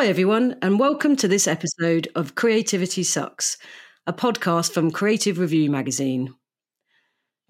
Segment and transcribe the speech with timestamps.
[0.00, 3.58] Hi, everyone, and welcome to this episode of Creativity Sucks,
[4.06, 6.34] a podcast from Creative Review magazine.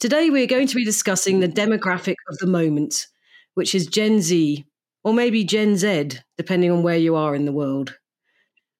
[0.00, 3.06] Today, we're going to be discussing the demographic of the moment,
[3.54, 4.64] which is Gen Z,
[5.04, 7.96] or maybe Gen Z, depending on where you are in the world.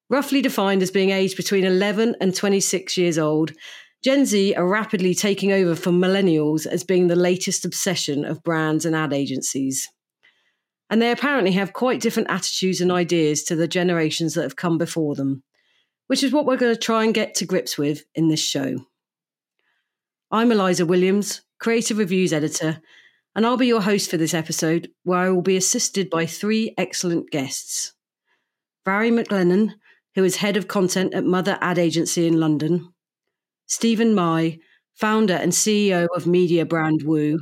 [0.09, 3.53] Roughly defined as being aged between 11 and 26 years old,
[4.03, 8.85] Gen Z are rapidly taking over from millennials as being the latest obsession of brands
[8.85, 9.89] and ad agencies.
[10.91, 14.77] And they apparently have quite different attitudes and ideas to the generations that have come
[14.77, 15.45] before them,
[16.09, 18.85] which is what we're going to try and get to grips with in this show.
[20.33, 22.83] I'm Eliza Williams, Creative Reviews editor,
[23.37, 26.75] and I'll be your host for this episode, where I will be assisted by three
[26.77, 27.93] excellent guests.
[28.85, 29.75] Vairi MacLennan,
[30.17, 32.93] who is head of content at Mother Ad Agency in London,
[33.67, 34.59] Stephen Mai,
[34.95, 37.39] founder and CEO of media brand Woo,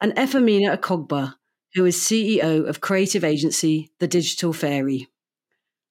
[0.00, 1.34] and Efemena Okogba,
[1.74, 5.08] who is CEO of creative agency The Digital Fairy.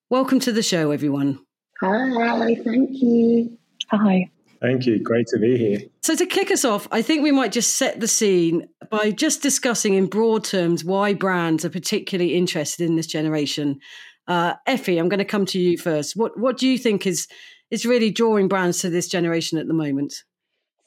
[0.10, 1.40] Welcome to the show, everyone.
[1.82, 3.58] Hi, thank you.
[3.90, 4.30] Hi.
[4.62, 5.00] Thank you.
[5.00, 5.80] Great to be here.
[6.04, 9.42] So, to kick us off, I think we might just set the scene by just
[9.42, 13.80] discussing in broad terms why brands are particularly interested in this generation.
[14.28, 16.16] Uh, Effie, I'm going to come to you first.
[16.16, 17.28] What What do you think is
[17.72, 20.14] is really drawing brands to this generation at the moment?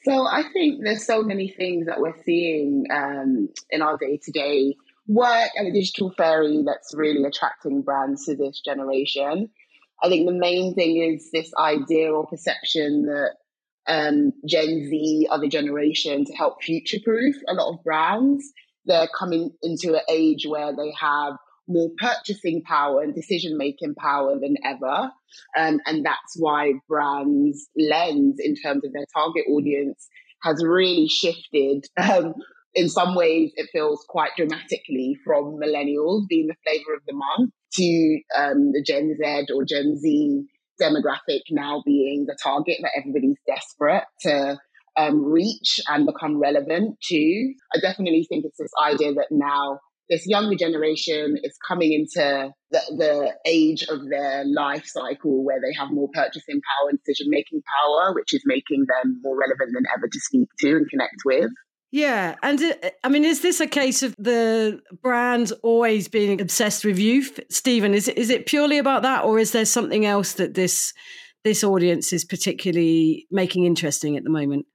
[0.03, 4.31] So, I think there's so many things that we're seeing um, in our day to
[4.31, 4.75] day
[5.07, 9.49] work and a digital fairy that's really attracting brands to this generation.
[10.03, 13.35] I think the main thing is this idea or perception that
[13.87, 18.51] um, Gen Z are the generation to help future proof a lot of brands.
[18.85, 21.33] They're coming into an age where they have
[21.67, 25.11] more purchasing power and decision making power than ever.
[25.57, 30.07] Um, and that's why brands' lens in terms of their target audience
[30.43, 32.35] has really shifted um,
[32.75, 37.51] in some ways, it feels quite dramatically from millennials being the flavor of the month
[37.73, 40.43] to um, the Gen Z or Gen Z
[40.81, 44.57] demographic now being the target that everybody's desperate to
[44.97, 47.53] um, reach and become relevant to.
[47.73, 52.81] I definitely think it's this idea that now this younger generation is coming into the,
[52.97, 57.61] the age of their life cycle where they have more purchasing power and decision making
[57.81, 61.49] power, which is making them more relevant than ever to speak to and connect with.
[61.91, 66.41] Yeah, and it, eh, I mean, is this a case of the brand always being
[66.41, 67.93] obsessed with youth, Stephen?
[67.93, 70.93] Is it, is it purely about that, or is there something else that this
[71.43, 74.65] this audience is particularly making interesting at the moment?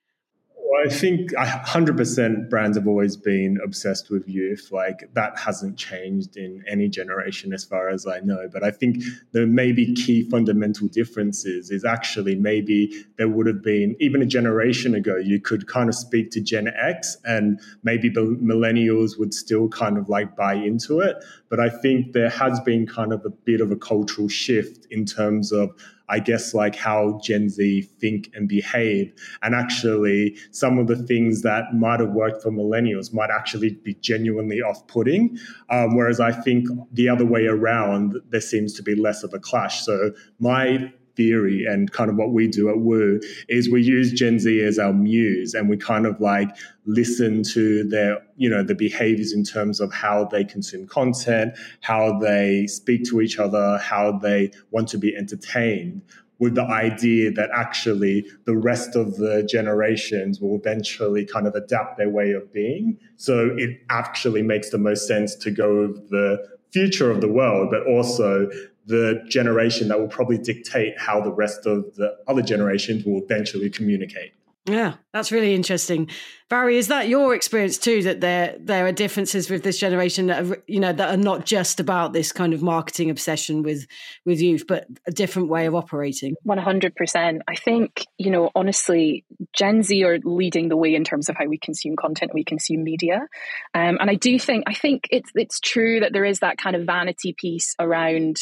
[0.70, 4.70] Well, I think 100% brands have always been obsessed with youth.
[4.70, 8.48] Like that hasn't changed in any generation as far as I know.
[8.52, 13.96] But I think the maybe key fundamental differences is actually maybe there would have been,
[13.98, 18.20] even a generation ago, you could kind of speak to Gen X and maybe the
[18.40, 21.16] millennials would still kind of like buy into it.
[21.48, 25.04] But I think there has been kind of a bit of a cultural shift in
[25.04, 25.74] terms of
[26.10, 29.12] I guess, like how Gen Z think and behave.
[29.42, 33.94] And actually, some of the things that might have worked for millennials might actually be
[33.94, 35.38] genuinely off putting.
[35.70, 39.38] Um, whereas I think the other way around, there seems to be less of a
[39.38, 39.84] clash.
[39.84, 43.20] So, my theory and kind of what we do at Woo
[43.50, 46.48] is we use Gen Z as our muse and we kind of like
[46.86, 52.18] listen to their, you know, the behaviors in terms of how they consume content, how
[52.18, 56.00] they speak to each other, how they want to be entertained
[56.38, 61.98] with the idea that actually the rest of the generations will eventually kind of adapt
[61.98, 62.96] their way of being.
[63.18, 67.68] So it actually makes the most sense to go with the future of the world,
[67.70, 68.48] but also
[68.86, 73.70] the generation that will probably dictate how the rest of the other generations will eventually
[73.70, 74.32] communicate.
[74.66, 76.10] Yeah, that's really interesting.
[76.50, 78.02] Vairi, is that your experience too?
[78.02, 81.46] That there there are differences with this generation that are, you know that are not
[81.46, 83.86] just about this kind of marketing obsession with
[84.26, 86.34] with youth, but a different way of operating.
[86.42, 87.40] One hundred percent.
[87.48, 91.46] I think you know honestly, Gen Z are leading the way in terms of how
[91.46, 93.26] we consume content, we consume media,
[93.74, 96.76] um, and I do think I think it's it's true that there is that kind
[96.76, 98.36] of vanity piece around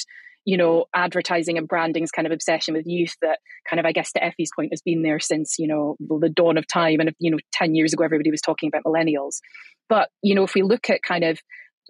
[0.49, 4.12] you know, advertising and branding's kind of obsession with youth that kind of, I guess,
[4.12, 7.00] to Effie's point, has been there since, you know, the dawn of time.
[7.00, 9.41] And, you know, 10 years ago, everybody was talking about millennials.
[9.91, 11.39] But, you know, if we look at kind of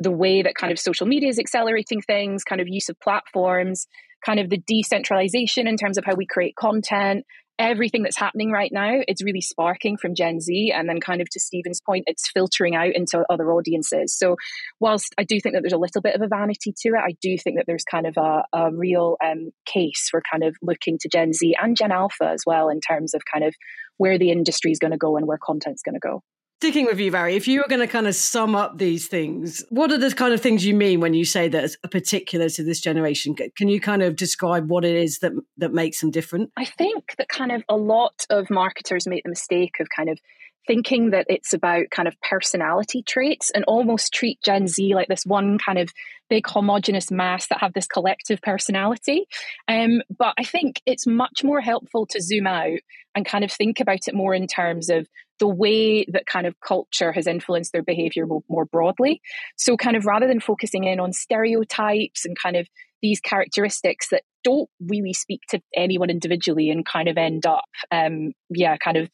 [0.00, 3.87] the way that kind of social media is accelerating things, kind of use of platforms,
[4.26, 7.25] kind of the decentralization in terms of how we create content,
[7.58, 10.72] everything that's happening right now, it's really sparking from Gen Z.
[10.75, 14.16] And then, kind of to Stephen's point, it's filtering out into other audiences.
[14.16, 14.37] So,
[14.81, 17.14] whilst I do think that there's a little bit of a vanity to it, I
[17.20, 20.99] do think that there's kind of a, a real um, case for kind of looking
[21.00, 23.55] to Gen Z and Gen Alpha as well in terms of kind of
[23.96, 26.22] where the industry is going to go and where content's going to go.
[26.60, 29.62] Sticking with you, Vairi, if you were going to kind of sum up these things,
[29.70, 32.64] what are the kind of things you mean when you say that are particular to
[32.64, 33.37] this generation?
[33.56, 36.50] Can you kind of describe what it is that that makes them different?
[36.56, 40.19] I think that kind of a lot of marketers make the mistake of kind of
[40.66, 45.25] thinking that it's about kind of personality traits and almost treat Gen Z like this
[45.25, 45.93] one kind of
[46.28, 49.26] big homogenous mass that have this collective personality.
[49.69, 52.81] Um, but I think it's much more helpful to zoom out
[53.14, 55.06] and kind of think about it more in terms of
[55.38, 59.20] the way that kind of culture has influenced their behavior more, broadly.
[59.56, 62.67] So, kind of rather than focusing in on stereotypes and kind of
[63.02, 68.32] these characteristics that don't really speak to anyone individually and kind of end up, um,
[68.50, 69.08] yeah, kind of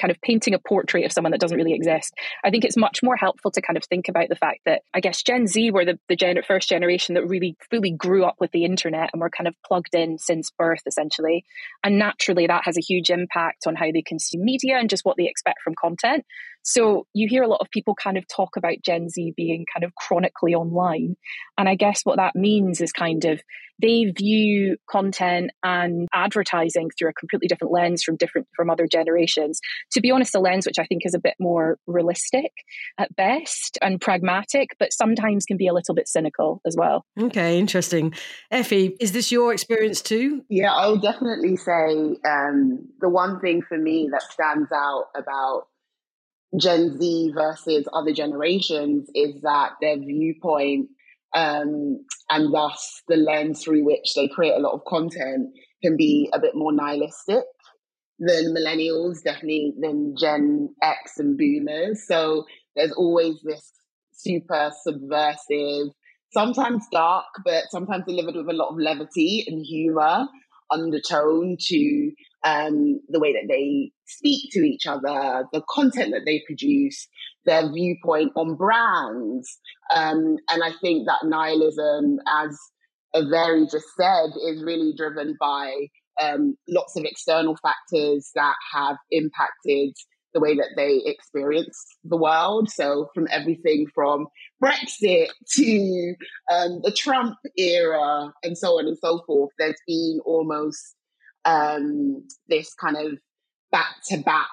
[0.00, 2.14] kind of painting a portrait of someone that doesn't really exist.
[2.42, 5.00] I think it's much more helpful to kind of think about the fact that I
[5.00, 8.50] guess Gen Z were the, the gen- first generation that really fully grew up with
[8.52, 11.44] the internet and were kind of plugged in since birth, essentially.
[11.84, 15.16] And naturally, that has a huge impact on how they consume media and just what
[15.16, 16.24] they expect from content.
[16.62, 19.84] So you hear a lot of people kind of talk about Gen Z being kind
[19.84, 21.16] of chronically online.
[21.58, 23.40] And I guess what that means is kind of
[23.80, 29.60] they view content and advertising through a completely different lens from different from other generations.
[29.92, 32.52] To be honest, a lens which I think is a bit more realistic
[32.98, 37.04] at best and pragmatic, but sometimes can be a little bit cynical as well.
[37.18, 38.14] Okay, interesting.
[38.50, 40.44] Effie, is this your experience too?
[40.48, 45.64] Yeah, I'll definitely say um, the one thing for me that stands out about
[46.58, 50.88] Gen Z versus other generations is that their viewpoint
[51.34, 55.50] um, and thus the lens through which they create a lot of content
[55.82, 57.44] can be a bit more nihilistic
[58.18, 62.06] than millennials, definitely than Gen X and boomers.
[62.06, 62.44] So
[62.76, 63.72] there's always this
[64.12, 65.88] super subversive,
[66.32, 70.26] sometimes dark, but sometimes delivered with a lot of levity and humor
[70.70, 72.12] undertone to
[72.44, 77.06] um, the way that they speak to each other, the content that they produce,
[77.44, 79.58] their viewpoint on brands.
[79.94, 82.58] Um, and I think that nihilism, as
[83.14, 85.72] Avery just said, is really driven by
[86.20, 89.94] um, lots of external factors that have impacted
[90.32, 92.70] the way that they experience the world.
[92.70, 94.26] So, from everything from
[94.62, 96.14] Brexit to
[96.52, 100.94] um, the Trump era and so on and so forth, there's been almost
[101.44, 103.18] um, this kind of
[103.70, 104.48] back to back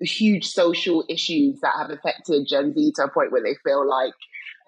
[0.00, 4.14] huge social issues that have affected Gen Z to a point where they feel like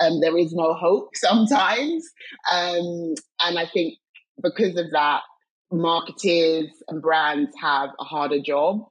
[0.01, 2.05] um, there is no hope sometimes.
[2.51, 3.95] Um, and I think
[4.43, 5.21] because of that,
[5.71, 8.87] marketers and brands have a harder job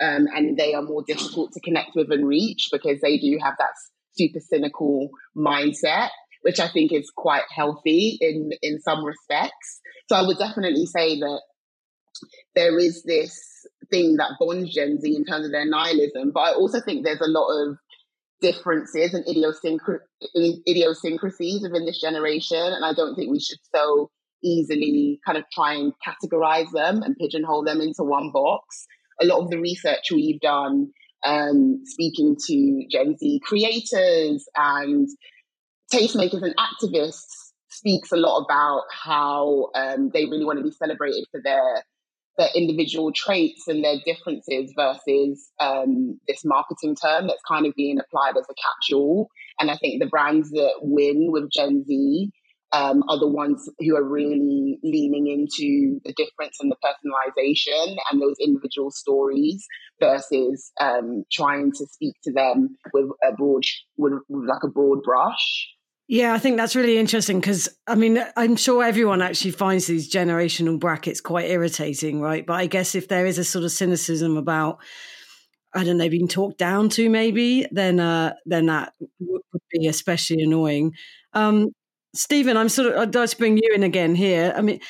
[0.00, 3.54] um, and they are more difficult to connect with and reach because they do have
[3.58, 3.70] that
[4.16, 6.10] super cynical mindset,
[6.42, 9.80] which I think is quite healthy in, in some respects.
[10.08, 11.40] So I would definitely say that
[12.54, 13.38] there is this
[13.90, 17.20] thing that bonds Gen Z in terms of their nihilism, but I also think there's
[17.20, 17.76] a lot of
[18.40, 20.00] differences and idiosyncr-
[20.68, 24.10] idiosyncrasies within this generation, and I don't think we should so
[24.42, 28.86] easily kind of try and categorize them and pigeonhole them into one box.
[29.20, 30.92] A lot of the research we've done
[31.24, 35.08] um, speaking to Gen Z creators and
[35.92, 41.24] tastemakers and activists speaks a lot about how um, they really want to be celebrated
[41.30, 41.84] for their
[42.38, 47.98] their individual traits and their differences versus um, this marketing term that's kind of being
[47.98, 49.28] applied as a catch-all.
[49.58, 52.30] And I think the brands that win with Gen Z
[52.72, 58.22] um, are the ones who are really leaning into the difference and the personalization and
[58.22, 59.66] those individual stories
[60.00, 63.64] versus um, trying to speak to them with a broad,
[63.96, 65.68] with, with like a broad brush.
[66.10, 70.10] Yeah, I think that's really interesting because I mean, I'm sure everyone actually finds these
[70.10, 72.46] generational brackets quite irritating, right?
[72.46, 74.78] But I guess if there is a sort of cynicism about,
[75.74, 80.42] I don't know, being talked down to, maybe, then uh, then that would be especially
[80.42, 80.94] annoying.
[81.34, 81.70] Um,
[82.14, 84.54] Stephen, I'm sort of I'd like to bring you in again here.
[84.56, 84.80] I mean,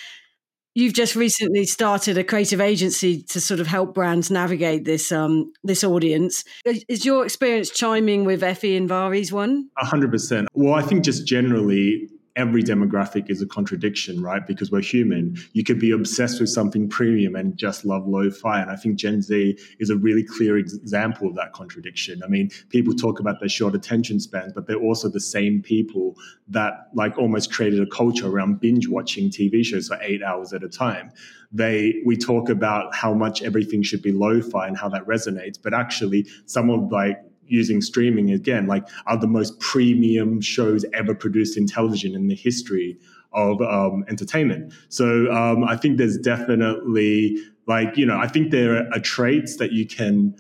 [0.75, 5.52] You've just recently started a creative agency to sort of help brands navigate this um,
[5.64, 6.44] this audience.
[6.64, 9.68] Is your experience chiming with Effie and Vairi's one?
[9.76, 10.48] Hundred percent.
[10.54, 12.08] Well, I think just generally
[12.38, 14.47] every demographic is a contradiction, right?
[14.47, 15.37] Because we're human.
[15.52, 18.62] You could be obsessed with something premium and just love lo-fi.
[18.62, 22.23] And I think Gen Z is a really clear example of that contradiction.
[22.25, 26.14] I mean, people talk about their short attention spans, but they're also the same people
[26.47, 30.62] that like almost created a culture around binge watching TV shows for eight hours at
[30.62, 31.11] a time.
[31.50, 35.75] They we talk about how much everything should be lo-fi and how that resonates, but
[35.75, 41.56] actually some of like using streaming again, like are the most premium shows ever produced
[41.56, 42.98] in television in the history
[43.32, 44.72] of um, entertainment.
[44.88, 47.36] So um, I think there's definitely
[47.66, 50.34] like you know I think there are traits that you can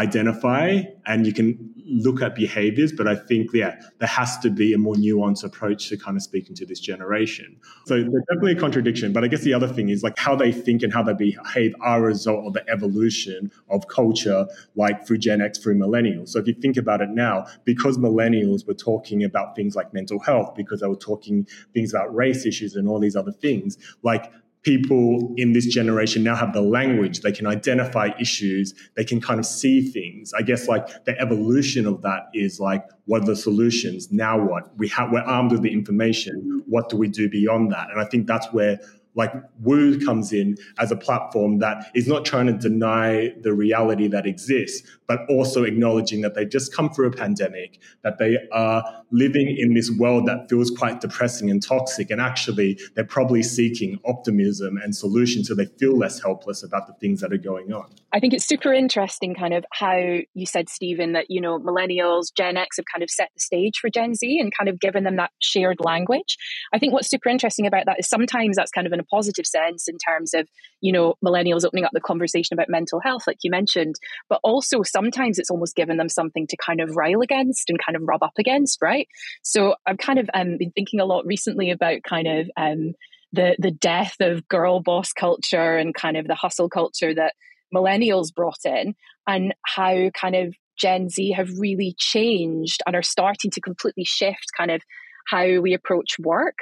[0.00, 4.72] identify and you can look at behaviors, but I think, yeah, there has to be
[4.72, 7.58] a more nuanced approach to kind of speaking to this generation.
[7.86, 9.12] So there's definitely a contradiction.
[9.12, 11.74] But I guess the other thing is like how they think and how they behave
[11.80, 16.28] are a result of the evolution of culture, like through Gen X, through millennials.
[16.28, 20.20] So if you think about it now, because millennials were talking about things like mental
[20.20, 24.32] health, because they were talking things about race issues and all these other things, like
[24.62, 27.20] people in this generation now have the language.
[27.20, 28.74] They can identify issues.
[28.96, 30.32] They can kind of see things.
[30.34, 34.12] I guess like the evolution of that is like what are the solutions?
[34.12, 34.76] Now what?
[34.76, 36.62] We have we're armed with the information.
[36.66, 37.90] What do we do beyond that?
[37.90, 38.78] And i think that's where
[39.14, 44.06] like Woo comes in as a platform that is not trying to deny the reality
[44.08, 48.84] that exists, but also acknowledging that they just come through a pandemic, that they are
[49.10, 52.12] living in this world that feels quite depressing and toxic.
[52.12, 56.92] And actually, they're probably seeking optimism and solutions so they feel less helpless about the
[57.00, 57.90] things that are going on.
[58.12, 59.96] I think it's super interesting, kind of how
[60.34, 63.78] you said, Stephen, that, you know, millennials, Gen X have kind of set the stage
[63.80, 66.36] for Gen Z and kind of given them that shared language.
[66.72, 69.46] I think what's super interesting about that is sometimes that's kind of in a positive
[69.46, 70.48] sense in terms of,
[70.80, 73.96] you know, millennials opening up the conversation about mental health, like you mentioned,
[74.28, 77.96] but also sometimes it's almost given them something to kind of rail against and kind
[77.96, 79.08] of rub up against, right?
[79.42, 82.92] So I've kind of um, been thinking a lot recently about kind of um,
[83.32, 87.34] the the death of girl boss culture and kind of the hustle culture that
[87.74, 88.94] millennials brought in,
[89.26, 94.50] and how kind of Gen Z have really changed and are starting to completely shift
[94.56, 94.82] kind of
[95.26, 96.56] how we approach work.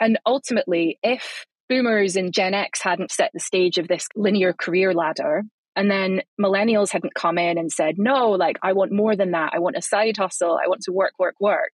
[0.00, 4.92] And ultimately, if boomers and Gen X hadn't set the stage of this linear career
[4.92, 5.42] ladder.
[5.76, 9.52] And then millennials hadn't come in and said, no, like, I want more than that.
[9.54, 10.52] I want a side hustle.
[10.52, 11.70] I want to work, work, work.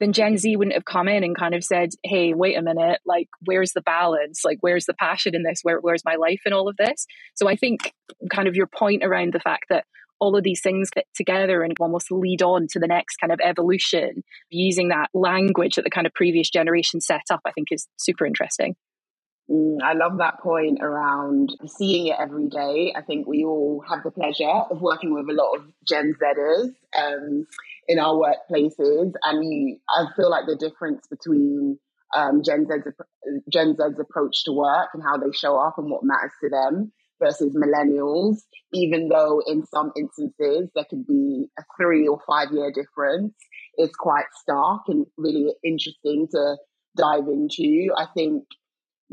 [0.00, 3.00] Then Gen Z wouldn't have come in and kind of said, hey, wait a minute,
[3.06, 4.40] like, where's the balance?
[4.44, 5.60] Like, where's the passion in this?
[5.62, 7.06] Where, where's my life in all of this?
[7.34, 7.92] So I think
[8.30, 9.84] kind of your point around the fact that
[10.18, 13.40] all of these things fit together and almost lead on to the next kind of
[13.42, 17.86] evolution using that language that the kind of previous generation set up, I think is
[17.96, 18.74] super interesting.
[19.50, 22.94] Mm, I love that point around seeing it every day.
[22.96, 26.70] I think we all have the pleasure of working with a lot of Gen Zers
[26.96, 27.46] um,
[27.86, 31.78] in our workplaces, and I feel like the difference between
[32.16, 32.92] um, Gen Z's
[33.52, 36.92] Gen Z's approach to work and how they show up and what matters to them
[37.20, 38.38] versus millennials,
[38.72, 43.34] even though in some instances there could be a three or five year difference,
[43.76, 46.56] it's quite stark and really interesting to
[46.96, 47.92] dive into.
[47.96, 48.44] I think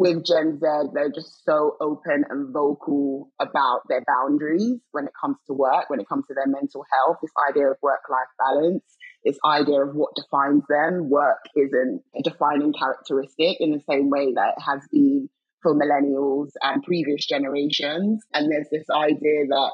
[0.01, 0.65] with Gen Z,
[0.95, 5.99] they're just so open and vocal about their boundaries when it comes to work, when
[5.99, 8.83] it comes to their mental health, this idea of work life balance,
[9.23, 11.07] this idea of what defines them.
[11.07, 15.29] Work isn't a defining characteristic in the same way that it has been
[15.61, 18.23] for millennials and previous generations.
[18.33, 19.71] And there's this idea that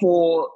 [0.00, 0.48] for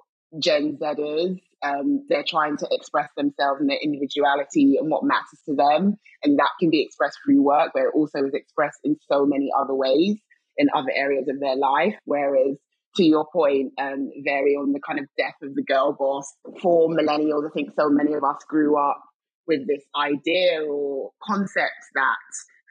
[0.43, 5.55] Gen Zers, um, they're trying to express themselves and their individuality and what matters to
[5.55, 5.95] them.
[6.23, 9.51] And that can be expressed through work, but it also is expressed in so many
[9.59, 10.17] other ways
[10.57, 11.95] in other areas of their life.
[12.05, 12.57] Whereas
[12.97, 16.31] to your point, um, Vairi on the kind of death of the girl boss.
[16.61, 19.01] For millennials, I think so many of us grew up
[19.47, 22.17] with this idea or concept that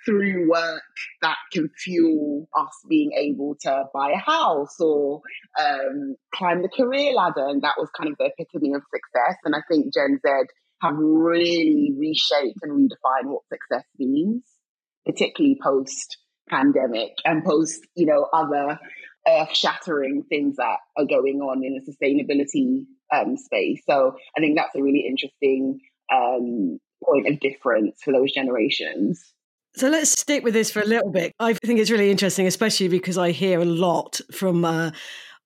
[0.05, 0.81] through work
[1.21, 5.21] that can fuel us being able to buy a house or
[5.59, 7.47] um, climb the career ladder.
[7.47, 9.37] And that was kind of the epitome of success.
[9.45, 10.31] And I think Gen Z
[10.81, 14.43] have really reshaped and redefined what success means,
[15.05, 16.17] particularly post
[16.49, 18.79] pandemic and post, you know, other
[19.27, 23.81] earth shattering things that are going on in the sustainability um, space.
[23.87, 25.79] So I think that's a really interesting
[26.11, 29.33] um, point of difference for those generations.
[29.75, 31.33] So let's stick with this for a little bit.
[31.39, 34.91] I think it's really interesting, especially because I hear a lot from uh,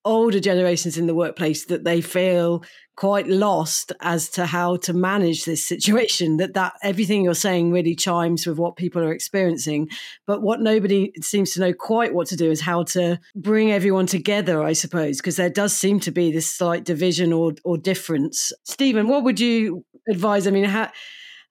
[0.03, 2.63] older generations in the workplace that they feel
[2.95, 7.93] quite lost as to how to manage this situation that that everything you're saying really
[7.93, 9.89] chimes with what people are experiencing.
[10.25, 14.05] But what nobody seems to know quite what to do is how to bring everyone
[14.05, 18.53] together i suppose because there does seem to be this slight division or or difference.
[18.63, 20.47] Stephen what would you advise?
[20.47, 20.89] I mean how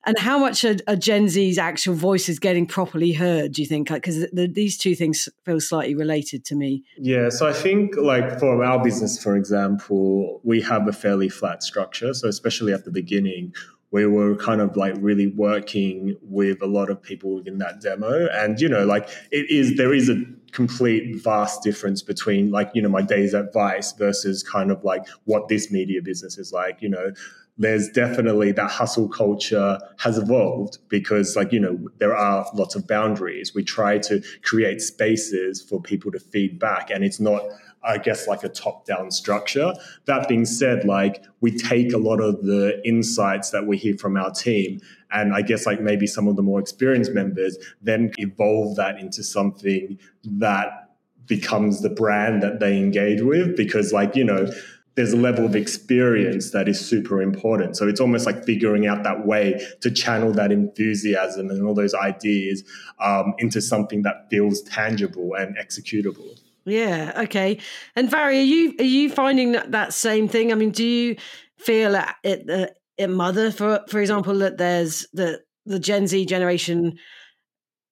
[0.06, 3.52] and how much are, are, Gen Z's actual voices getting properly heard?
[3.52, 3.90] Do you think?
[3.90, 6.84] Because the, these two things feel slightly related to me.
[6.98, 11.62] Yeah, so I think like for our business, for example, we have a fairly flat
[11.62, 12.14] structure.
[12.14, 13.54] So especially at the beginning,
[13.90, 18.26] we were kind of like really working with a lot of people in that demo,
[18.32, 20.20] and you know, like it is there is a
[20.50, 25.06] complete vast difference between like you know my days at Vice versus kind of like
[25.26, 26.82] what this media business is like.
[26.82, 27.12] You know
[27.56, 32.86] there's definitely that hustle culture has evolved because like you know there are lots of
[32.88, 37.42] boundaries we try to create spaces for people to feed back and it's not
[37.86, 39.74] I guess like a top down structure.
[40.06, 44.16] That being said, like we take a lot of the insights that we hear from
[44.16, 44.80] our team
[45.12, 49.22] and I guess like maybe some of the more experienced members then evolve that into
[49.22, 50.90] something that
[51.26, 54.50] becomes the brand that they engage with because like, you know,
[54.96, 57.76] there's a level of experience that is super important.
[57.76, 61.94] So it's almost like figuring out that way to channel that enthusiasm and all those
[61.94, 62.62] ideas
[63.00, 66.38] um, into something that feels tangible and executable.
[66.64, 67.12] Yeah.
[67.24, 67.58] Okay.
[67.96, 70.52] And Vairi, are you are you finding that, that same thing?
[70.52, 71.16] I mean, do you
[71.58, 76.98] feel at it Mother, for for example, that there's the the Gen Z generation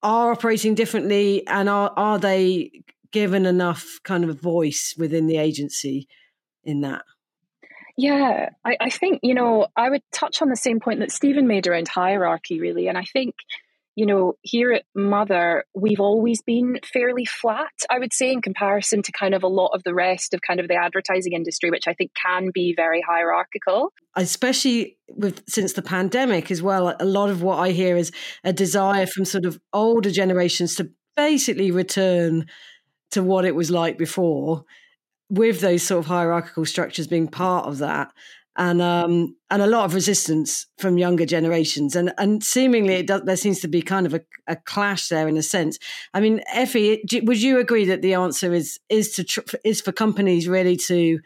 [0.03, 2.71] are operating differently, and are are they
[3.11, 6.09] given enough kind of voice within the agency
[6.65, 7.05] in that?
[7.97, 11.47] Yeah, I, I think, you know, I would touch on the same point that Stephen
[11.47, 12.89] made around hierarchy, really.
[12.89, 13.35] And I think
[13.95, 19.03] you know, here at Mother, we've always been fairly flat, I would say, in comparison
[19.03, 21.87] to kind of a lot of the rest of kind of the advertising industry, which
[21.87, 23.93] I think can be very hierarchical.
[24.17, 28.13] Especially with since the pandemic as well, a lot of what I hear is
[28.45, 32.47] a desire from sort of older generations to basically return
[33.11, 34.65] to what it was like before,
[35.33, 38.13] with those sort of hierarchical structures being part of that
[38.57, 43.23] and um, and a lot of resistance from younger generations, and and seemingly it does,
[43.23, 45.79] there seems to be kind of a, a clash there in a sense.
[46.13, 49.93] I mean, Effie, would you agree that the answer is is to tr- is for
[49.93, 51.19] companies really to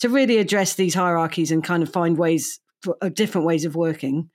[0.00, 3.74] to really address these hierarchies and kind of find ways for, uh, different ways of
[3.74, 4.28] working?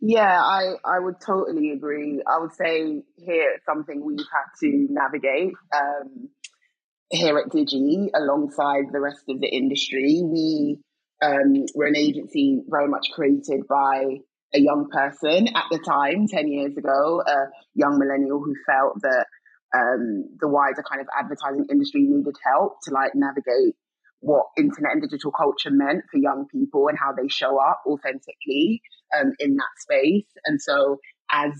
[0.00, 2.22] Yeah, I, I would totally agree.
[2.26, 6.28] I would say here it's something we've had to navigate um,
[7.14, 10.20] here at Digi alongside the rest of the industry.
[10.22, 10.78] We
[11.22, 14.18] um, we're an agency very much created by
[14.54, 19.26] a young person at the time, 10 years ago, a young millennial who felt that
[19.74, 23.74] um, the wider kind of advertising industry needed help to like navigate
[24.20, 28.80] what internet and digital culture meant for young people and how they show up authentically
[29.18, 30.26] um, in that space.
[30.46, 30.98] And so,
[31.30, 31.52] as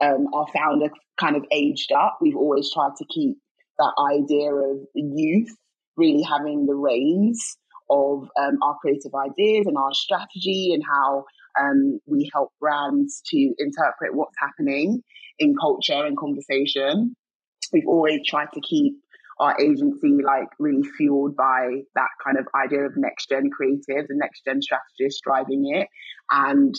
[0.00, 3.38] um, our founder kind of aged up, we've always tried to keep
[3.80, 5.50] that idea of youth
[5.96, 7.56] really having the reins
[7.90, 11.24] of um, our creative ideas and our strategy and how
[11.60, 15.02] um, we help brands to interpret what's happening
[15.38, 17.16] in culture and conversation.
[17.72, 18.94] We've always tried to keep
[19.40, 24.18] our agency like really fueled by that kind of idea of next gen creatives and
[24.18, 25.88] next gen strategists driving it.
[26.30, 26.74] And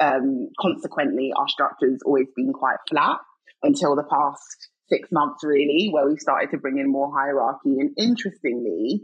[0.00, 3.18] um, consequently, our structure's always been quite flat
[3.62, 7.76] until the past six months, really, where we started to bring in more hierarchy.
[7.80, 9.02] And interestingly,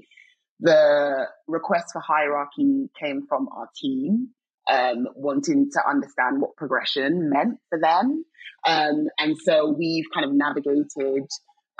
[0.60, 4.28] the request for hierarchy came from our team,
[4.70, 8.24] um, wanting to understand what progression meant for them.
[8.66, 11.28] Um, and so we've kind of navigated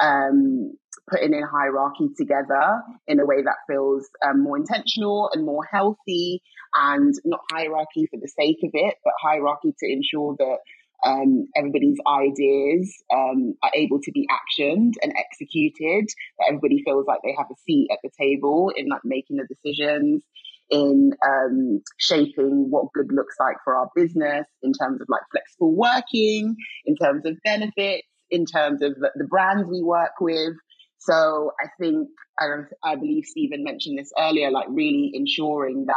[0.01, 0.73] um,
[1.09, 6.43] putting in hierarchy together in a way that feels um, more intentional and more healthy
[6.77, 10.59] and not hierarchy for the sake of it, but hierarchy to ensure that
[11.05, 16.09] um, everybody's ideas um, are able to be actioned and executed.
[16.39, 19.47] That everybody feels like they have a seat at the table in like making the
[19.47, 20.23] decisions,
[20.71, 25.75] in um, shaping what good looks like for our business, in terms of like flexible
[25.75, 30.55] working, in terms of benefits, in terms of the brands we work with.
[30.99, 32.47] So I think I,
[32.85, 35.97] I believe Stephen mentioned this earlier, like really ensuring that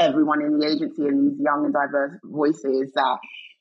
[0.00, 3.18] everyone in the agency and these young and diverse voices that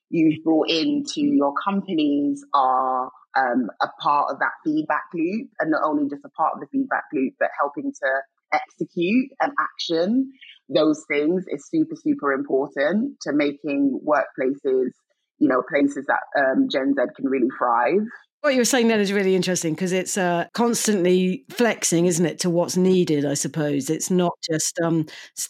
[0.10, 5.82] you've brought into your companies are um, a part of that feedback loop and not
[5.84, 8.22] only just a part of the feedback loop, but helping to
[8.54, 10.32] execute and action
[10.70, 14.90] those things is super, super important to making workplaces,
[15.38, 18.08] you know, places that um, Gen Z can really thrive.
[18.46, 22.38] What you were saying then is really interesting because it's uh, constantly flexing, isn't it,
[22.42, 23.26] to what's needed?
[23.26, 25.08] I suppose it's not just um,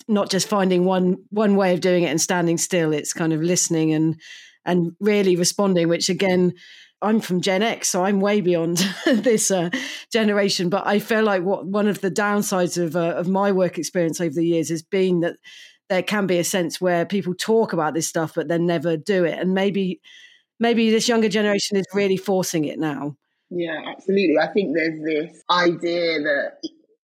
[0.08, 2.93] not just finding one one way of doing it and standing still.
[2.93, 4.17] It's kind of listening and
[4.63, 5.89] and really responding.
[5.89, 6.53] Which again,
[7.01, 9.71] I'm from Gen X, so I'm way beyond this uh,
[10.10, 10.69] generation.
[10.69, 14.21] But I feel like what one of the downsides of uh, of my work experience
[14.21, 15.36] over the years has been that
[15.89, 19.25] there can be a sense where people talk about this stuff but then never do
[19.25, 19.99] it, and maybe
[20.59, 23.15] maybe this younger generation is really forcing it now.
[23.49, 24.37] Yeah, absolutely.
[24.41, 26.57] I think there's this idea that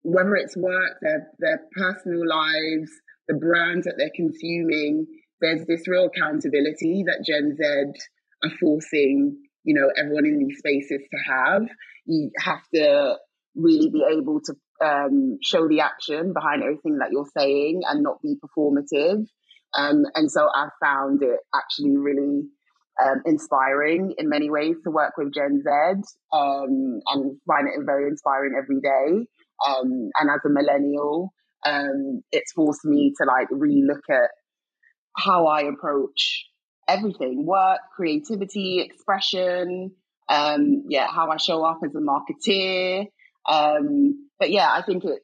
[0.03, 2.91] whether it's work, their their personal lives,
[3.27, 5.05] the brands that they're consuming,
[5.41, 7.99] there's this real accountability that Gen Z
[8.43, 11.63] are forcing, you know, everyone in these spaces to have.
[12.05, 13.17] You have to
[13.55, 14.53] really be able to
[14.85, 19.25] um, show the action behind everything that you're saying and not be performative.
[19.77, 22.43] Um, and so I found it actually really
[23.03, 25.69] um, inspiring in many ways to work with Gen Z
[26.33, 29.27] um, and find it very inspiring every day.
[29.67, 31.33] Um, and as a millennial,
[31.65, 34.29] um, it's forced me to like relook at
[35.15, 36.45] how I approach
[36.87, 39.91] everything work, creativity, expression,
[40.29, 43.07] um, yeah, how I show up as a marketeer.
[43.49, 45.23] Um, but yeah, I think it's,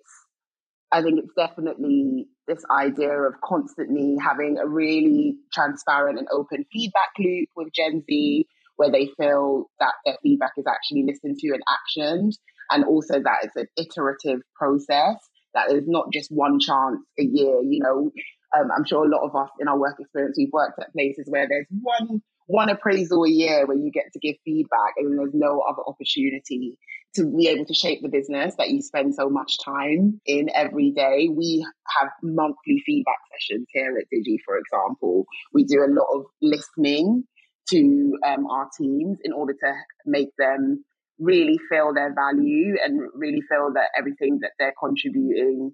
[0.92, 7.10] I think it's definitely this idea of constantly having a really transparent and open feedback
[7.20, 11.64] loop with Gen Z, where they feel that their feedback is actually listened to and
[11.68, 12.34] actioned,
[12.72, 15.18] and also that it's an iterative process.
[15.54, 17.62] That is not just one chance a year.
[17.62, 18.12] You know,
[18.58, 21.28] um, I'm sure a lot of us in our work experience, we've worked at places
[21.30, 25.34] where there's one one appraisal a year where you get to give feedback and there's
[25.34, 26.78] no other opportunity
[27.16, 30.92] to be able to shape the business that you spend so much time in every
[30.92, 31.30] day.
[31.30, 31.66] We
[32.00, 35.26] have monthly feedback sessions here at Digi, for example.
[35.54, 37.24] We do a lot of listening
[37.70, 39.74] to um, our teams in order to
[40.06, 40.84] make them
[41.20, 45.72] really feel their value and really feel that everything that they're contributing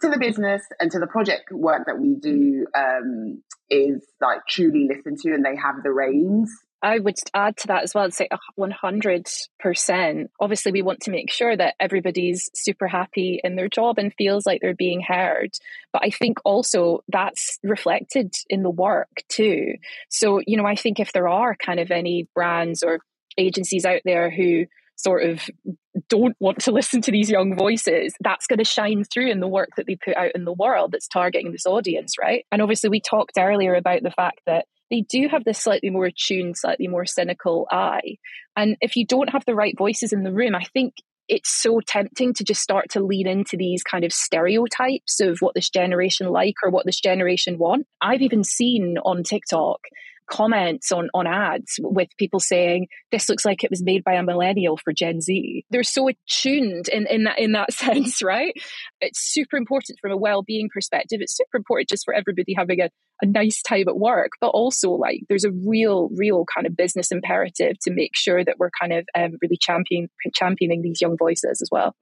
[0.00, 4.88] to the business and to the project work that we do um, is like truly
[4.88, 6.50] listened to and they have the reins.
[6.80, 10.28] I would add to that as well and say uh, 100%.
[10.40, 14.46] Obviously, we want to make sure that everybody's super happy in their job and feels
[14.46, 15.50] like they're being heard.
[15.92, 19.74] But I think also that's reflected in the work too.
[20.08, 23.00] So, you know, I think if there are kind of any brands or
[23.36, 25.48] agencies out there who sort of
[26.08, 29.48] don't want to listen to these young voices, that's going to shine through in the
[29.48, 32.44] work that they put out in the world that's targeting this audience, right?
[32.52, 36.06] And obviously, we talked earlier about the fact that they do have this slightly more
[36.06, 38.16] attuned, slightly more cynical eye.
[38.56, 40.94] And if you don't have the right voices in the room, I think
[41.28, 45.54] it's so tempting to just start to lean into these kind of stereotypes of what
[45.54, 47.86] this generation like or what this generation want.
[48.00, 49.80] I've even seen on TikTok
[50.28, 54.22] comments on, on ads with people saying this looks like it was made by a
[54.22, 55.64] millennial for Gen Z.
[55.70, 58.52] They're so attuned in, in that in that sense, right?
[59.00, 61.20] It's super important from a well-being perspective.
[61.20, 62.90] It's super important just for everybody having a,
[63.22, 67.10] a nice time at work, but also like there's a real, real kind of business
[67.10, 71.60] imperative to make sure that we're kind of um, really champion, championing these young voices
[71.62, 71.94] as well.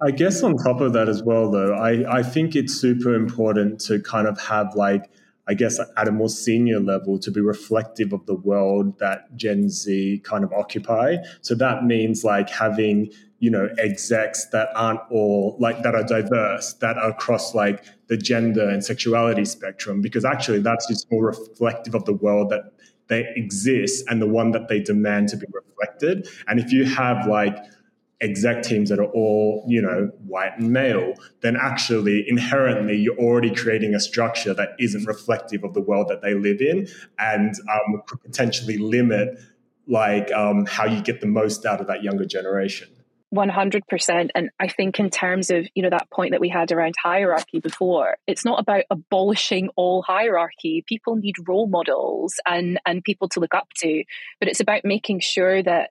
[0.00, 3.80] I guess on top of that as well, though, I, I think it's super important
[3.82, 5.10] to kind of have like
[5.48, 9.70] I guess, at a more senior level to be reflective of the world that Gen
[9.70, 11.16] Z kind of occupy.
[11.40, 16.74] So that means like having, you know, execs that aren't all like that are diverse,
[16.74, 21.94] that are across like the gender and sexuality spectrum, because actually that's just more reflective
[21.94, 22.72] of the world that
[23.06, 26.28] they exist and the one that they demand to be reflected.
[26.46, 27.56] And if you have like,
[28.20, 33.54] exec teams that are all you know white and male then actually inherently you're already
[33.54, 38.02] creating a structure that isn't reflective of the world that they live in and um,
[38.06, 39.38] could potentially limit
[39.86, 42.88] like um, how you get the most out of that younger generation.
[43.34, 46.94] 100% and i think in terms of you know that point that we had around
[47.02, 50.82] hierarchy before it's not about abolishing all hierarchy.
[50.86, 54.02] People need role models and and people to look up to
[54.40, 55.90] but it's about making sure that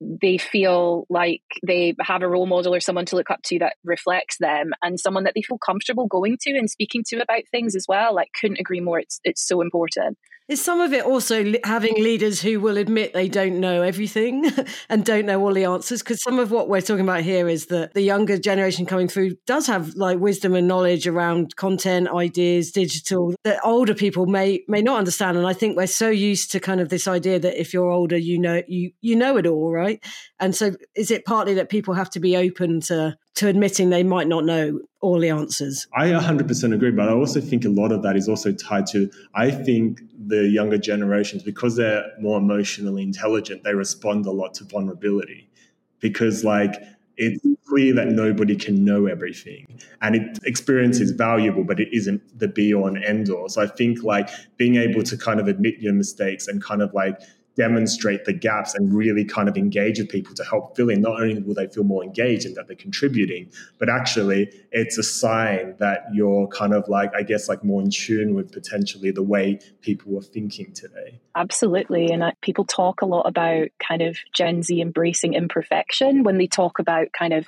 [0.00, 3.76] they feel like they have a role model or someone to look up to that
[3.84, 7.74] reflects them and someone that they feel comfortable going to and speaking to about things
[7.74, 10.16] as well like couldn't agree more it's it's so important
[10.48, 14.50] is some of it also having leaders who will admit they don't know everything
[14.88, 16.02] and don't know all the answers?
[16.02, 19.36] Because some of what we're talking about here is that the younger generation coming through
[19.46, 24.80] does have like wisdom and knowledge around content, ideas, digital that older people may may
[24.80, 25.36] not understand.
[25.36, 28.16] And I think we're so used to kind of this idea that if you're older,
[28.16, 30.02] you know you you know it all, right?
[30.40, 34.02] And so is it partly that people have to be open to to admitting they
[34.02, 35.86] might not know all the answers.
[35.94, 39.10] I 100% agree, but I also think a lot of that is also tied to
[39.34, 44.64] I think the younger generations because they're more emotionally intelligent, they respond a lot to
[44.64, 45.48] vulnerability
[46.00, 46.74] because like
[47.16, 49.66] it's clear that nobody can know everything
[50.00, 53.60] and it, experience is valuable but it isn't the be all and end all so
[53.60, 57.20] i think like being able to kind of admit your mistakes and kind of like
[57.58, 61.00] demonstrate the gaps and really kind of engage with people to help fill in.
[61.02, 65.02] Not only will they feel more engaged and that they're contributing, but actually it's a
[65.02, 69.22] sign that you're kind of like, I guess, like more in tune with potentially the
[69.22, 71.20] way people are thinking today.
[71.34, 72.10] Absolutely.
[72.12, 76.46] And uh, people talk a lot about kind of Gen Z embracing imperfection when they
[76.46, 77.46] talk about kind of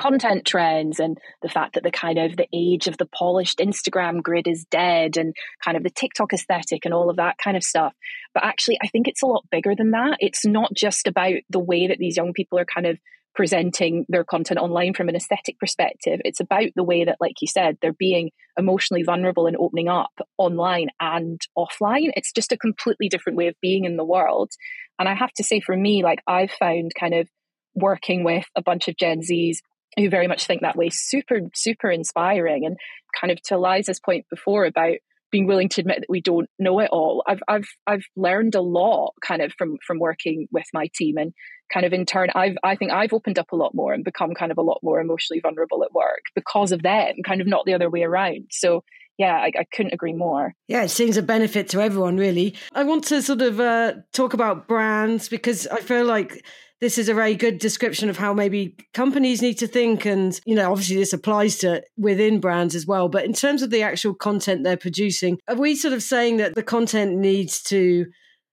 [0.00, 4.22] content trends and the fact that the kind of the age of the polished Instagram
[4.22, 5.34] grid is dead and
[5.64, 7.94] kind of the TikTok aesthetic and all of that kind of stuff.
[8.34, 10.16] But actually, I think it's a lot bigger than that.
[10.20, 12.98] It's not just about the way that these young people are kind of
[13.34, 16.20] presenting their content online from an aesthetic perspective.
[16.24, 20.10] It's about the way that, like you said, they're being emotionally vulnerable and opening up
[20.36, 22.10] online and offline.
[22.16, 24.50] It's just a completely different way of being in the world.
[24.98, 27.28] And I have to say, for me, like I've found kind of
[27.74, 29.58] working with a bunch of Gen Zs
[29.96, 32.64] who very much think that way super, super inspiring.
[32.66, 32.76] And
[33.18, 34.96] kind of to Liza's point before about
[35.30, 37.22] being willing to admit that we don't know it all.
[37.26, 41.32] I've I've I've learned a lot kind of from from working with my team and
[41.72, 44.34] kind of in turn I've I think I've opened up a lot more and become
[44.34, 47.64] kind of a lot more emotionally vulnerable at work because of them, kind of not
[47.64, 48.46] the other way around.
[48.50, 48.82] So
[49.18, 50.54] yeah, I, I, couldn't agree more.
[50.66, 52.54] Yeah, it seems a benefit to everyone, really.
[52.72, 56.42] I want to sort of uh, talk about brands because I feel like
[56.80, 60.06] this is a very good description of how maybe companies need to think.
[60.06, 63.08] And, you know, obviously this applies to within brands as well.
[63.08, 66.54] But in terms of the actual content they're producing, are we sort of saying that
[66.54, 68.06] the content needs to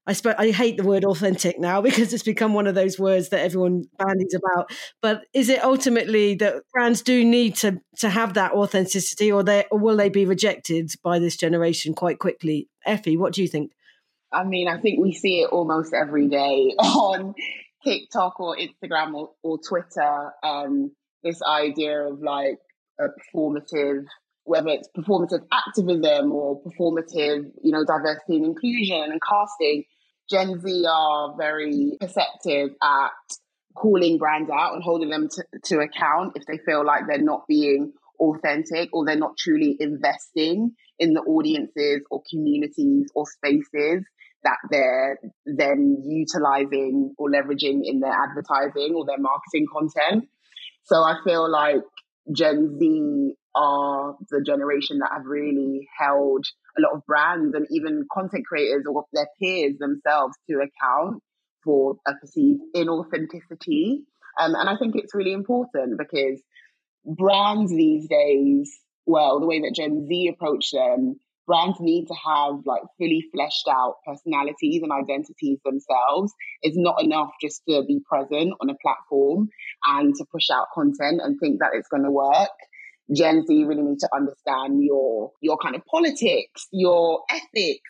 [0.10, 3.30] I suppose I hate the word authentic now because it's become one of those words
[3.30, 4.72] that everyone bandies about.
[5.02, 9.66] But is it ultimately that brands do need to to have that authenticity, or they
[9.70, 12.70] or will they be rejected by this generation quite quickly?
[12.86, 13.74] Effie, what do you think?
[14.32, 17.36] I mean, I think we see it almost every day on
[17.88, 20.92] TikTok or Instagram or, or Twitter, um,
[21.24, 22.58] this idea of like
[23.00, 24.06] a performative,
[24.44, 29.84] whether it's performative activism or performative, you know, diversity and inclusion and casting,
[30.30, 33.12] Gen Z are very perceptive at
[33.76, 37.48] calling brands out and holding them to, to account if they feel like they're not
[37.48, 44.04] being authentic or they're not truly investing in the audiences or communities or spaces
[44.44, 50.30] that they're then utilizing or leveraging in their advertising or their marketing content.
[50.84, 51.82] So I feel like
[52.36, 56.46] Gen Z are the generation that have really held
[56.78, 61.24] a lot of brands and even content creators or their peers themselves to account
[61.64, 64.04] for a perceived inauthenticity.
[64.40, 66.42] Um, and I think it's really important because
[67.06, 72.60] brands these days, well, the way that Gen Z approach them brands need to have
[72.66, 76.34] like fully fleshed out personalities and identities themselves.
[76.62, 79.48] It's not enough just to be present on a platform
[79.88, 82.50] and to push out content and think that it's going to work.
[83.16, 87.90] Gen Z really need to understand your your kind of politics, your ethics,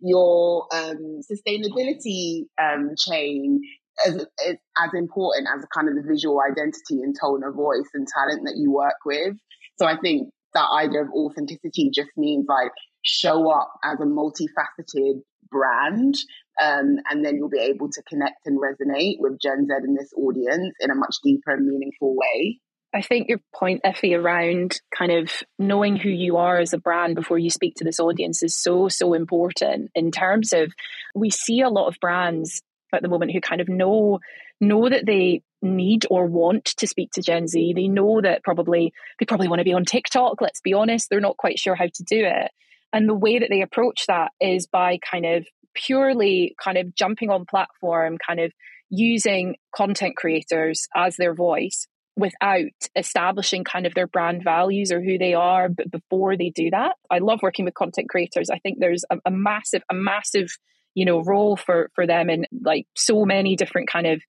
[0.00, 3.62] your um, sustainability um, chain,
[4.06, 8.06] as, as, as important as kind of the visual identity and tone of voice and
[8.06, 9.34] talent that you work with.
[9.78, 15.22] So I think that idea of authenticity just means like show up as a multifaceted
[15.50, 16.14] brand.
[16.60, 20.12] Um, and then you'll be able to connect and resonate with Gen Z in this
[20.16, 22.60] audience in a much deeper and meaningful way.
[22.92, 27.14] I think your point, Effie, around kind of knowing who you are as a brand
[27.14, 30.72] before you speak to this audience is so, so important in terms of
[31.14, 32.62] we see a lot of brands
[32.94, 34.20] at the moment who kind of know
[34.60, 37.74] know that they need or want to speak to Gen Z.
[37.74, 41.08] They know that probably they probably want to be on TikTok, let's be honest.
[41.08, 42.50] They're not quite sure how to do it.
[42.92, 47.30] And the way that they approach that is by kind of purely kind of jumping
[47.30, 48.52] on platform, kind of
[48.90, 52.64] using content creators as their voice without
[52.96, 56.96] establishing kind of their brand values or who they are but before they do that.
[57.10, 58.50] I love working with content creators.
[58.50, 60.48] I think there's a, a massive, a massive,
[60.94, 64.20] you know, role for for them in like so many different kind of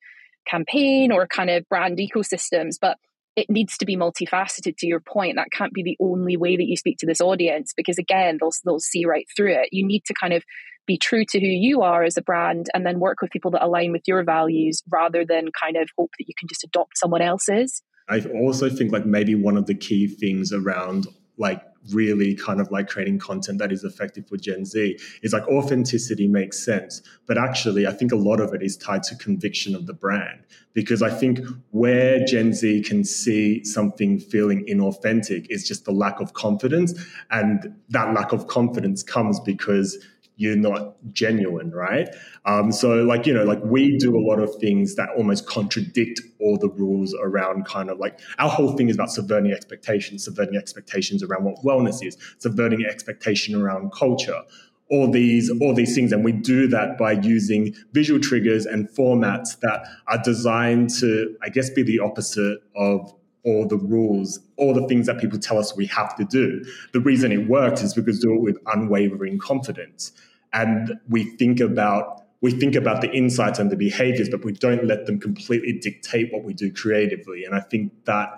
[0.48, 2.76] campaign or kind of brand ecosystems.
[2.80, 2.98] But
[3.40, 5.38] it needs to be multifaceted to your point.
[5.38, 8.52] That can't be the only way that you speak to this audience because again they'll
[8.66, 9.70] they'll see right through it.
[9.72, 10.44] You need to kind of
[10.86, 13.64] be true to who you are as a brand and then work with people that
[13.64, 17.22] align with your values rather than kind of hope that you can just adopt someone
[17.22, 17.82] else's.
[18.10, 21.06] I also think like maybe one of the key things around
[21.40, 25.48] like really kind of like creating content that is effective for Gen Z is like
[25.48, 27.02] authenticity makes sense.
[27.26, 30.42] But actually, I think a lot of it is tied to conviction of the brand.
[30.74, 31.40] Because I think
[31.72, 36.94] where Gen Z can see something feeling inauthentic is just the lack of confidence.
[37.32, 39.98] And that lack of confidence comes because
[40.40, 42.08] you're not genuine, right?
[42.46, 46.22] Um, so, like, you know, like we do a lot of things that almost contradict
[46.40, 50.56] all the rules around kind of like our whole thing is about subverting expectations, subverting
[50.56, 54.42] expectations around what wellness is, subverting expectation around culture.
[54.90, 59.60] All these, all these things, and we do that by using visual triggers and formats
[59.60, 64.88] that are designed to, I guess, be the opposite of all the rules, all the
[64.88, 66.64] things that people tell us we have to do.
[66.94, 70.14] The reason it works is because we do it with unwavering confidence
[70.54, 74.86] and we think about we think about the insights and the behaviors, but we don't
[74.86, 77.44] let them completely dictate what we do creatively.
[77.44, 78.30] And I think that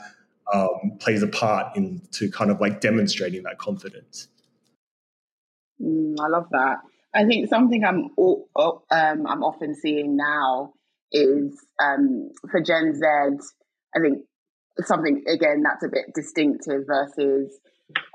[0.51, 4.27] um, plays a part into kind of like demonstrating that confidence.
[5.79, 6.77] Mm, I love that.
[7.13, 10.73] I think something I'm um, I'm often seeing now
[11.11, 13.05] is um, for Gen Z
[13.95, 14.23] I think
[14.79, 17.59] something again that's a bit distinctive versus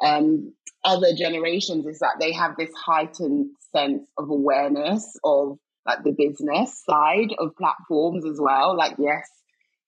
[0.04, 0.52] um,
[0.84, 6.82] other generations is that they have this heightened sense of awareness of like the business
[6.84, 8.76] side of platforms as well.
[8.76, 9.28] Like, yes,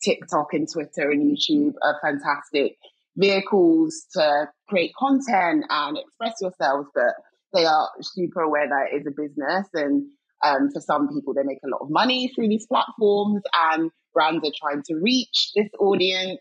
[0.03, 2.77] TikTok and Twitter and YouTube are fantastic
[3.17, 7.15] vehicles to create content and express yourselves, but
[7.53, 9.67] they are super aware that it is a business.
[9.75, 10.07] And
[10.45, 14.47] um, for some people, they make a lot of money through these platforms, and brands
[14.47, 16.41] are trying to reach this audience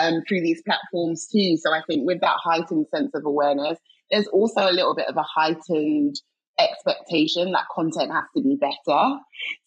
[0.00, 1.56] um, through these platforms too.
[1.56, 3.78] So I think with that heightened sense of awareness,
[4.10, 6.16] there's also a little bit of a heightened
[6.58, 9.18] expectation that content has to be better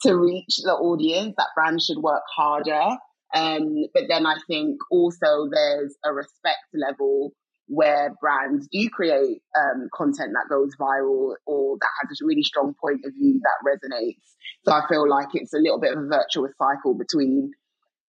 [0.03, 2.97] to reach the audience, that brands should work harder.
[3.33, 7.31] Um, but then I think also there's a respect level
[7.67, 12.73] where brands do create um, content that goes viral or that has a really strong
[12.83, 14.19] point of view that resonates.
[14.65, 17.51] So I feel like it's a little bit of a virtuous cycle between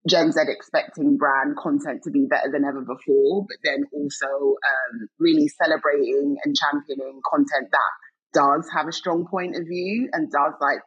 [0.08, 5.08] Gen Z expecting brand content to be better than ever before, but then also um,
[5.20, 7.92] really celebrating and championing content that
[8.33, 10.81] does have a strong point of view and does like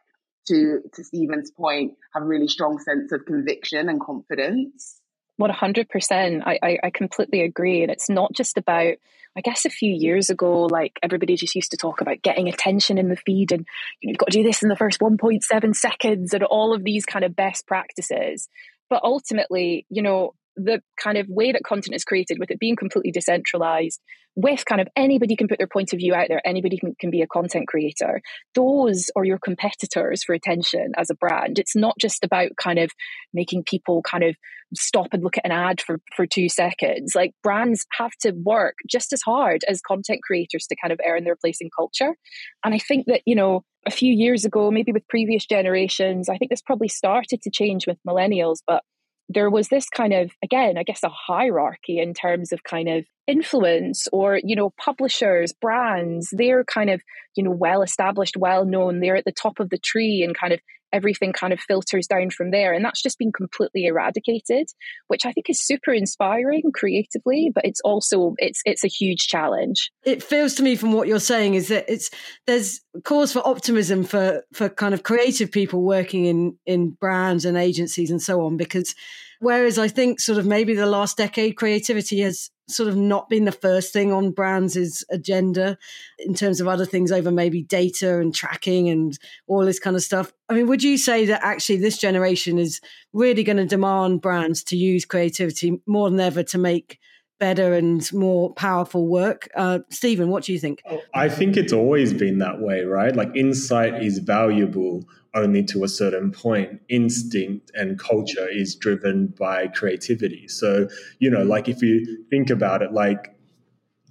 [0.48, 5.00] to to Stephen's point have a really strong sense of conviction and confidence.
[5.36, 6.44] One hundred percent.
[6.46, 8.94] I I completely agree, and it's not just about.
[9.38, 12.96] I guess a few years ago, like everybody just used to talk about getting attention
[12.96, 13.66] in the feed, and
[14.00, 16.42] you know you've got to do this in the first one point seven seconds, and
[16.42, 18.48] all of these kind of best practices.
[18.88, 22.76] But ultimately, you know, the kind of way that content is created with it being
[22.76, 24.00] completely decentralized
[24.34, 27.10] with kind of anybody can put their point of view out there anybody can, can
[27.10, 28.20] be a content creator
[28.54, 31.58] those are your competitors for attention as a brand.
[31.58, 32.90] It's not just about kind of
[33.32, 34.36] making people kind of
[34.74, 37.14] stop and look at an ad for, for two seconds.
[37.14, 41.24] Like brands have to work just as hard as content creators to kind of earn
[41.24, 42.16] their place in culture.
[42.64, 46.36] And i think that you know a few years ago maybe with previous generations i
[46.36, 48.82] think this probably started to change with millennials but
[49.28, 53.04] there was this kind of again i guess a hierarchy in terms of kind of
[53.26, 57.00] influence or you know publishers brands they're kind of
[57.34, 60.52] you know well established well known they're at the top of the tree and kind
[60.52, 60.60] of
[60.92, 62.72] everything kind of filters down from there.
[62.72, 64.66] And that's just been completely eradicated
[65.08, 69.90] which i think is super inspiring creatively but it's also it's it's a huge challenge.
[70.04, 72.10] It feels to me from what you're saying is that it's
[72.46, 77.56] there's cause for optimism for for kind of creative people working in in brands and
[77.56, 78.94] agencies and so on because
[79.40, 83.44] whereas i think sort of maybe the last decade creativity has sort of not been
[83.44, 85.78] the first thing on brands' agenda
[86.18, 90.02] in terms of other things over maybe data and tracking and all this kind of
[90.02, 90.32] stuff.
[90.48, 92.80] I mean, would you say that actually this generation is
[93.12, 96.98] really going to demand brands to use creativity more than ever to make
[97.38, 99.48] better and more powerful work.
[99.54, 100.82] Uh, Stephen, what do you think?
[101.14, 103.14] I think it's always been that way, right?
[103.14, 105.04] Like insight is valuable
[105.36, 106.80] only to a certain point.
[106.88, 110.48] Instinct and culture is driven by creativity.
[110.48, 110.88] So,
[111.20, 113.36] you know, like if you think about it, like,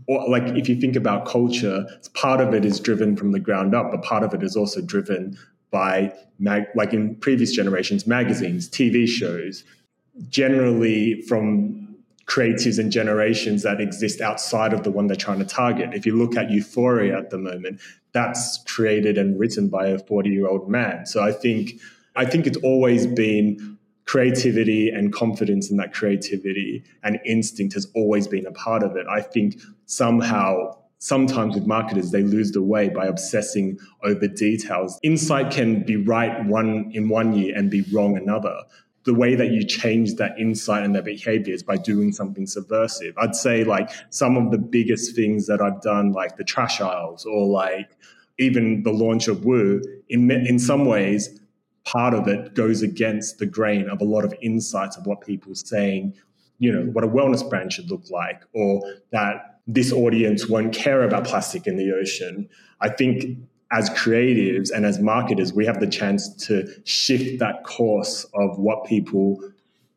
[0.07, 3.73] or like if you think about culture, part of it is driven from the ground
[3.73, 5.37] up, but part of it is also driven
[5.71, 9.63] by mag- like in previous generations, magazines, TV shows,
[10.29, 11.84] generally from
[12.27, 15.93] creatives and generations that exist outside of the one they're trying to target.
[15.93, 17.79] If you look at Euphoria at the moment,
[18.13, 21.05] that's created and written by a 40 year old man.
[21.05, 21.73] So I think
[22.15, 28.27] I think it's always been creativity and confidence in that creativity and instinct has always
[28.27, 29.05] been a part of it.
[29.07, 34.99] I think somehow sometimes with marketers they lose the way by obsessing over details.
[35.03, 38.55] Insight can be right one in one year and be wrong another
[39.05, 43.15] the way that you change that insight and their behavior is by doing something subversive.
[43.17, 47.25] I'd say like some of the biggest things that I've done, like the trash aisles
[47.25, 47.95] or like
[48.39, 51.39] even the launch of Woo, in, in some ways,
[51.85, 55.53] part of it goes against the grain of a lot of insights of what people
[55.53, 56.13] saying,
[56.57, 61.03] you know, what a wellness brand should look like, or that this audience won't care
[61.03, 62.49] about plastic in the ocean.
[62.81, 63.37] I think
[63.71, 68.85] as creatives and as marketers, we have the chance to shift that course of what
[68.85, 69.41] people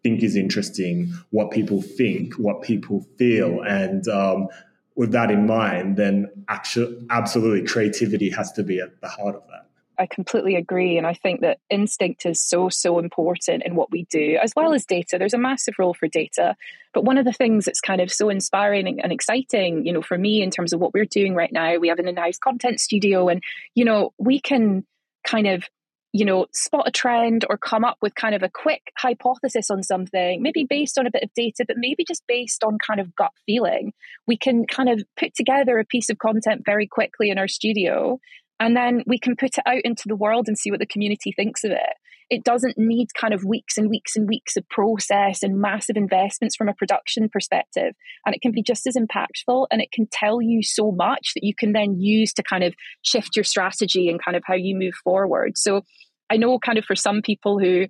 [0.03, 3.61] think is interesting, what people think, what people feel.
[3.63, 4.49] And um,
[4.95, 9.43] with that in mind, then actually, absolutely creativity has to be at the heart of
[9.49, 9.68] that.
[9.99, 10.97] I completely agree.
[10.97, 14.73] And I think that instinct is so, so important in what we do, as well
[14.73, 15.19] as data.
[15.19, 16.55] There's a massive role for data.
[16.95, 20.17] But one of the things that's kind of so inspiring and exciting, you know, for
[20.17, 23.29] me in terms of what we're doing right now, we have an in-house content studio
[23.29, 23.43] and,
[23.75, 24.87] you know, we can
[25.27, 25.65] kind of
[26.13, 29.83] you know, spot a trend or come up with kind of a quick hypothesis on
[29.83, 33.15] something, maybe based on a bit of data, but maybe just based on kind of
[33.15, 33.93] gut feeling.
[34.27, 38.19] We can kind of put together a piece of content very quickly in our studio
[38.61, 41.33] and then we can put it out into the world and see what the community
[41.33, 41.95] thinks of it
[42.31, 46.57] it doesn't need kind of weeks and weeks and weeks of process and massive investments
[46.57, 47.95] from a production perspective.
[48.27, 51.45] And it can be just as impactful and it can tell you so much that
[51.45, 54.77] you can then use to kind of shift your strategy and kind of how you
[54.77, 55.57] move forward.
[55.57, 55.83] So
[56.29, 57.87] I know kind of for some people who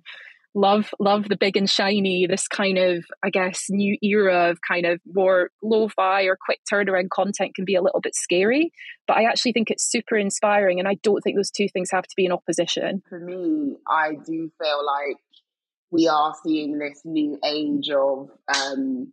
[0.55, 4.85] love love the big and shiny this kind of i guess new era of kind
[4.85, 8.71] of more lo-fi or quick turnaround content can be a little bit scary
[9.07, 12.03] but i actually think it's super inspiring and i don't think those two things have
[12.03, 13.01] to be in opposition.
[13.07, 15.17] For me i do feel like
[15.91, 19.11] we are seeing this new age of um,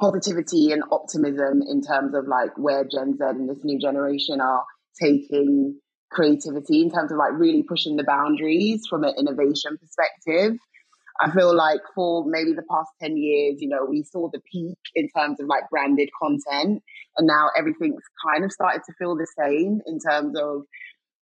[0.00, 4.64] positivity and optimism in terms of like where gen z and this new generation are
[5.00, 5.78] taking
[6.12, 10.58] creativity in terms of like really pushing the boundaries from an innovation perspective.
[11.20, 14.78] I feel like for maybe the past 10 years, you know, we saw the peak
[14.94, 16.82] in terms of like branded content.
[17.16, 20.62] And now everything's kind of started to feel the same in terms of,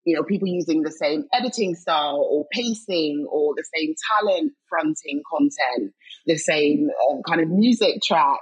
[0.06, 5.22] you know, people using the same editing style or pacing or the same talent fronting
[5.30, 5.94] content,
[6.28, 8.40] the same um, kind of music track.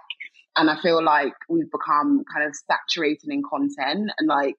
[0.57, 4.55] And I feel like we've become kind of saturated in content and like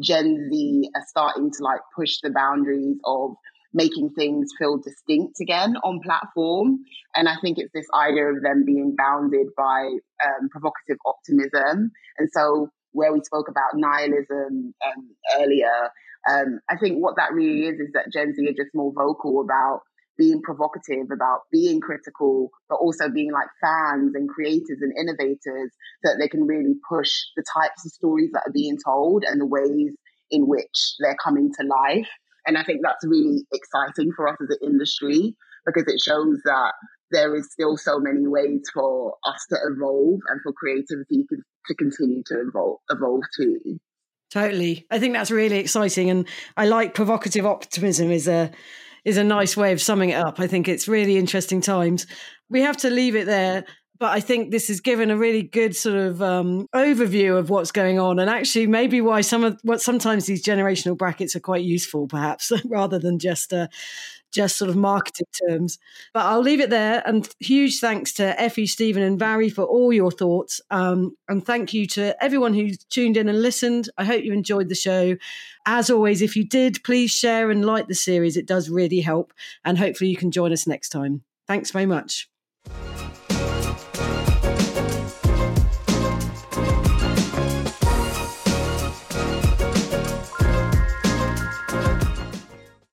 [0.00, 3.34] Gen Z are starting to like push the boundaries of
[3.72, 6.78] making things feel distinct again on platform.
[7.14, 9.90] And I think it's this idea of them being bounded by
[10.24, 11.90] um, provocative optimism.
[12.18, 15.90] And so where we spoke about nihilism um, earlier,
[16.30, 19.40] um, I think what that really is is that Gen Z are just more vocal
[19.40, 19.82] about
[20.18, 25.70] being provocative, about being critical, but also being like fans and creators and innovators
[26.04, 29.40] so that they can really push the types of stories that are being told and
[29.40, 29.92] the ways
[30.30, 32.08] in which they're coming to life.
[32.46, 35.36] And I think that's really exciting for us as an industry
[35.66, 36.72] because it shows that
[37.10, 42.22] there is still so many ways for us to evolve and for creativity to, continue
[42.26, 43.78] to evolve, evolve too.
[44.30, 44.86] Totally.
[44.90, 46.10] I think that's really exciting.
[46.10, 48.50] And I like provocative optimism is a
[49.06, 50.40] is a nice way of summing it up.
[50.40, 52.06] I think it's really interesting times.
[52.50, 53.64] We have to leave it there.
[53.98, 57.72] But I think this has given a really good sort of um, overview of what's
[57.72, 61.64] going on, and actually maybe why some of what sometimes these generational brackets are quite
[61.64, 63.68] useful, perhaps rather than just uh,
[64.32, 65.78] just sort of marketing terms.
[66.12, 67.02] But I'll leave it there.
[67.06, 70.60] And huge thanks to Effie, Stephen, and Vairi for all your thoughts.
[70.70, 73.88] Um, and thank you to everyone who tuned in and listened.
[73.96, 75.16] I hope you enjoyed the show.
[75.66, 78.36] As always, if you did, please share and like the series.
[78.36, 79.32] It does really help.
[79.64, 81.22] And hopefully, you can join us next time.
[81.46, 82.28] Thanks very much.